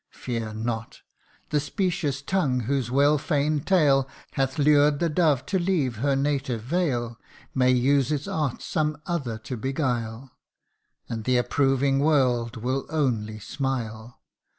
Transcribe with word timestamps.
Fear 0.15 0.55
not 0.55 1.03
the 1.51 1.59
specious 1.59 2.23
tongue 2.23 2.61
whose 2.61 2.89
well 2.89 3.19
feign 3.19 3.59
'd 3.59 3.67
tale 3.67 4.09
Hath 4.33 4.57
lured 4.57 4.97
the 4.97 5.09
dove 5.09 5.45
to 5.45 5.59
leave 5.59 5.97
her 5.97 6.15
native 6.15 6.63
vale, 6.63 7.19
May 7.53 7.69
use 7.69 8.11
its 8.11 8.27
art 8.27 8.63
some 8.63 8.97
other 9.05 9.37
to 9.37 9.55
beguile; 9.55 10.31
And 11.07 11.25
the 11.25 11.37
approving 11.37 11.99
world 11.99 12.57
will 12.57 12.87
only 12.89 13.37
smile. 13.37 14.19